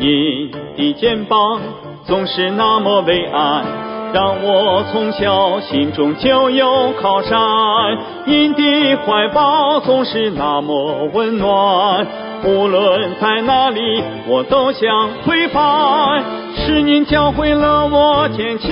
[0.00, 1.60] 你的肩膀
[2.06, 3.62] 总是那么伟岸，
[4.14, 7.38] 让我从小心中就有靠山。
[8.24, 12.06] 您的怀抱总是那么温暖，
[12.44, 16.24] 无论在哪里我都想回返。
[16.56, 18.70] 是您教会了我坚强，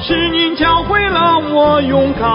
[0.00, 2.28] 是您教会了我勇敢，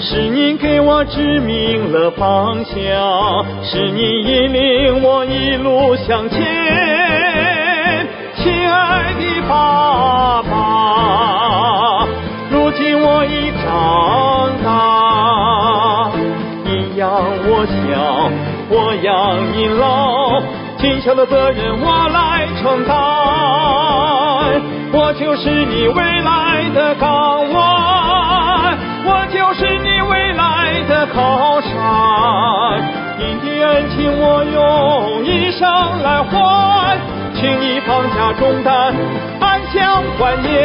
[0.00, 4.95] 是您给我指明了方向，是您引领
[6.06, 6.38] 向前。
[8.36, 12.06] 亲爱的爸爸，
[12.48, 16.12] 如今我已长大，
[16.64, 18.30] 你养我小，
[18.70, 20.40] 我养你老，
[20.78, 22.94] 今生的责任我来承担，
[24.92, 27.85] 我就是你未来的港湾，
[36.02, 36.98] 来还，
[37.34, 38.94] 请你放下重担，
[39.40, 40.56] 安享晚年。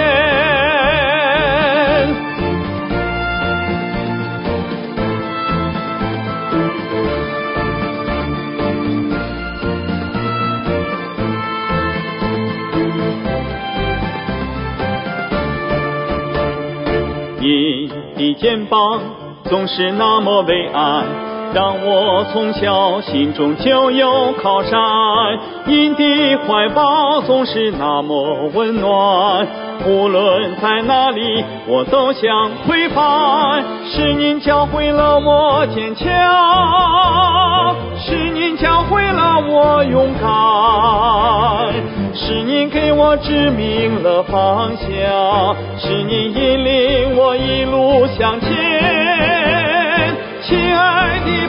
[17.44, 19.02] 你的肩膀
[19.46, 21.06] 总是那么伟岸，
[21.54, 24.80] 让我从小心中就有靠山。
[25.66, 29.48] 您的怀抱总是那么温暖，
[29.86, 33.64] 无论在哪里我都想回返。
[33.86, 36.08] 是您教会了我坚强，
[37.98, 40.30] 是您教会了我勇敢，
[42.14, 44.88] 是您给我指明了方向，
[45.78, 48.50] 是您引领我一路向前。
[50.44, 51.01] 亲爱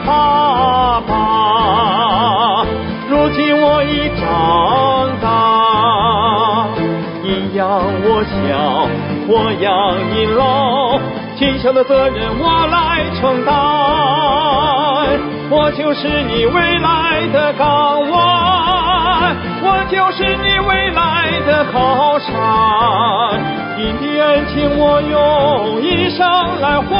[0.05, 2.65] 爸爸，
[3.09, 6.67] 如今我已长大，
[7.23, 7.63] 你养
[8.03, 8.87] 我小，
[9.27, 10.99] 我养你老，
[11.37, 13.51] 今生的责任我来承担，
[15.49, 22.31] 我就是你未来的港湾，我就是你未来的靠山。
[23.75, 26.21] 你的恩情我用一生
[26.61, 26.91] 来还，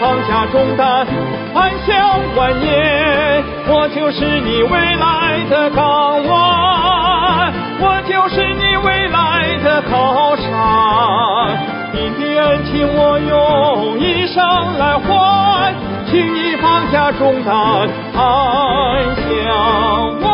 [0.00, 1.06] 放下重担，
[1.54, 3.44] 安享晚年。
[3.66, 10.46] 我就是你未来的港湾，我就是你未来的靠山。
[11.92, 14.40] 您的恩情我用一生
[14.78, 15.74] 来还，
[16.08, 20.27] 请你放下重担，安享晚。